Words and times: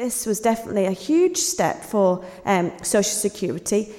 This 0.00 0.24
was 0.24 0.40
definitely 0.40 0.86
a 0.86 0.92
huge 0.92 1.36
step 1.36 1.84
for 1.84 2.24
um, 2.46 2.72
Social 2.82 3.12
Security. 3.12 3.92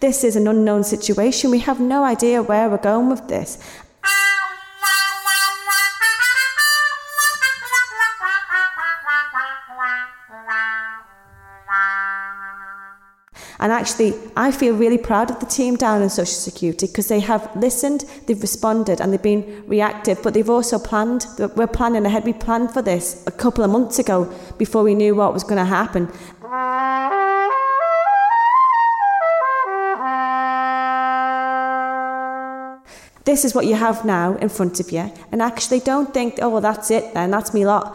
This 0.00 0.24
is 0.24 0.36
an 0.36 0.48
unknown 0.48 0.84
situation. 0.84 1.50
We 1.50 1.58
have 1.58 1.80
no 1.80 2.02
idea 2.02 2.42
where 2.42 2.70
we're 2.70 2.78
going 2.78 3.10
with 3.10 3.28
this. 3.28 3.58
And 13.60 13.70
actually, 13.70 14.14
I 14.36 14.52
feel 14.52 14.74
really 14.74 14.96
proud 14.96 15.30
of 15.30 15.38
the 15.38 15.44
team 15.44 15.76
down 15.76 16.00
in 16.00 16.08
Social 16.08 16.32
Security 16.32 16.86
because 16.86 17.08
they 17.08 17.20
have 17.20 17.54
listened, 17.54 18.06
they've 18.26 18.40
responded, 18.40 19.02
and 19.02 19.12
they've 19.12 19.22
been 19.22 19.64
reactive, 19.66 20.22
but 20.22 20.32
they've 20.32 20.48
also 20.48 20.78
planned. 20.78 21.26
We're 21.56 21.66
planning 21.66 22.06
ahead. 22.06 22.24
We 22.24 22.32
planned 22.32 22.72
for 22.72 22.80
this 22.80 23.22
a 23.26 23.30
couple 23.30 23.62
of 23.62 23.70
months 23.70 23.98
ago 23.98 24.32
before 24.56 24.82
we 24.82 24.94
knew 24.94 25.14
what 25.14 25.34
was 25.34 25.44
going 25.44 25.58
to 25.58 25.66
happen. 25.66 26.08
This 33.24 33.44
is 33.44 33.54
what 33.54 33.66
you 33.66 33.74
have 33.74 34.06
now 34.06 34.36
in 34.36 34.48
front 34.48 34.80
of 34.80 34.90
you, 34.90 35.12
and 35.30 35.42
actually 35.42 35.80
don't 35.80 36.14
think, 36.14 36.38
oh, 36.40 36.48
well, 36.48 36.62
that's 36.62 36.90
it 36.90 37.12
then, 37.12 37.30
that's 37.30 37.52
me 37.52 37.66
lot. 37.66 37.94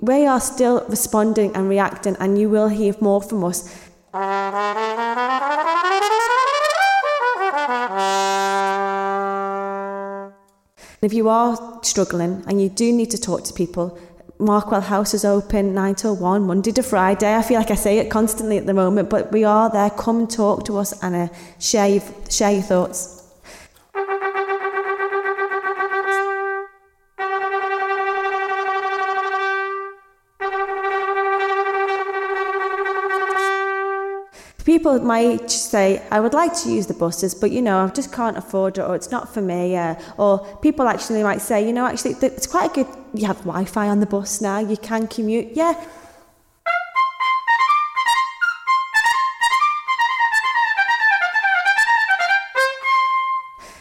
We 0.00 0.26
are 0.26 0.40
still 0.40 0.86
responding 0.88 1.56
and 1.56 1.68
reacting, 1.68 2.16
and 2.20 2.38
you 2.38 2.48
will 2.48 2.68
hear 2.68 2.94
more 3.00 3.20
from 3.20 3.42
us. 3.42 3.68
If 4.14 4.20
you 11.14 11.30
are 11.30 11.80
struggling 11.82 12.44
and 12.46 12.60
you 12.60 12.68
do 12.68 12.92
need 12.92 13.10
to 13.12 13.18
talk 13.18 13.44
to 13.44 13.54
people, 13.54 13.98
Markwell 14.38 14.82
House 14.82 15.14
is 15.14 15.24
open 15.24 15.72
9 15.72 15.94
till 15.94 16.14
1, 16.16 16.42
Monday 16.42 16.72
to 16.72 16.82
Friday. 16.82 17.34
I 17.34 17.40
feel 17.40 17.56
like 17.56 17.70
I 17.70 17.74
say 17.74 17.96
it 17.98 18.10
constantly 18.10 18.58
at 18.58 18.66
the 18.66 18.74
moment, 18.74 19.08
but 19.08 19.32
we 19.32 19.44
are 19.44 19.70
there. 19.70 19.88
Come 19.88 20.18
and 20.18 20.30
talk 20.30 20.66
to 20.66 20.76
us 20.76 20.92
and 21.02 21.14
uh, 21.14 21.28
share, 21.58 21.88
your, 21.88 22.02
share 22.28 22.52
your 22.52 22.62
thoughts. 22.62 23.21
People 34.64 35.00
might 35.00 35.50
say, 35.50 36.00
I 36.10 36.20
would 36.20 36.34
like 36.34 36.54
to 36.62 36.70
use 36.70 36.86
the 36.86 36.94
buses, 36.94 37.34
but 37.34 37.50
you 37.50 37.60
know, 37.60 37.78
I 37.84 37.88
just 37.88 38.12
can't 38.12 38.36
afford 38.36 38.78
it, 38.78 38.82
or 38.82 38.94
it's 38.94 39.10
not 39.10 39.32
for 39.34 39.42
me. 39.42 39.76
Uh, 39.76 39.96
or 40.18 40.38
people 40.62 40.86
actually 40.86 41.22
might 41.24 41.40
say, 41.40 41.66
you 41.66 41.72
know, 41.72 41.84
actually, 41.86 42.14
it's 42.22 42.46
quite 42.46 42.70
a 42.70 42.74
good, 42.74 42.86
you 43.12 43.26
have 43.26 43.38
Wi 43.38 43.64
Fi 43.64 43.88
on 43.88 43.98
the 43.98 44.06
bus 44.06 44.40
now, 44.40 44.58
you 44.60 44.76
can 44.76 45.08
commute. 45.08 45.48
Yeah. 45.54 45.74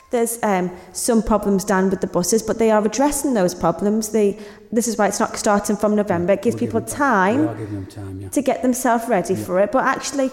There's 0.09 0.39
um, 0.43 0.69
some 0.91 1.23
problems 1.23 1.63
down 1.63 1.89
with 1.89 2.01
the 2.01 2.07
buses, 2.07 2.43
but 2.43 2.59
they 2.59 2.69
are 2.69 2.85
addressing 2.85 3.33
those 3.33 3.55
problems. 3.55 4.09
They, 4.09 4.38
this 4.69 4.89
is 4.89 4.97
why 4.97 5.07
it's 5.07 5.21
not 5.21 5.38
starting 5.38 5.77
from 5.77 5.95
November. 5.95 6.33
It 6.33 6.41
gives 6.41 6.55
We'll 6.55 6.67
people 6.67 6.81
give 6.81 6.89
them- 6.89 6.97
time 6.97 7.39
we 7.39 7.47
are 7.47 7.55
giving 7.55 7.75
them 7.75 7.85
time, 7.85 8.19
yeah. 8.19 8.27
to 8.29 8.41
get 8.41 8.61
themselves 8.61 9.07
ready 9.07 9.35
for 9.35 9.57
it. 9.61 9.71
But 9.71 9.85
actually, 9.85 10.31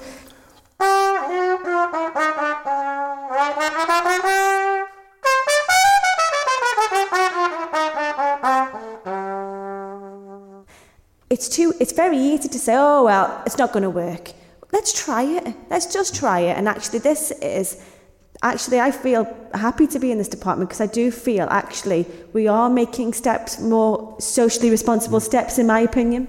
it's 11.30 11.48
too 11.48 11.72
it's 11.78 11.92
very 11.92 12.18
easy 12.18 12.48
to 12.48 12.58
say, 12.58 12.74
oh 12.76 13.04
well, 13.04 13.42
it's 13.46 13.56
not 13.56 13.72
going 13.72 13.84
to 13.84 13.90
work. 13.90 14.32
Let's 14.72 14.92
try 15.04 15.22
it. 15.22 15.55
Let's 15.70 15.92
just 15.92 16.14
try 16.14 16.40
it. 16.40 16.56
And 16.56 16.68
actually, 16.68 16.98
this 16.98 17.30
is 17.30 17.80
actually 18.42 18.80
I 18.80 18.90
feel 18.90 19.27
happy 19.55 19.86
to 19.86 19.98
be 20.00 20.11
in 20.11 20.18
this 20.18 20.28
department 20.28 20.70
because 20.70 20.80
I 20.80 20.86
do 20.86 21.12
feel 21.12 21.46
actually 21.48 22.06
we 22.33 22.48
are 22.48 22.68
making 22.68 23.12
steps 23.12 23.61
more 23.61 24.17
socially 24.18 24.70
responsible 24.70 25.20
steps, 25.20 25.58
in 25.58 25.68
my 25.68 25.80
opinion. 25.80 26.27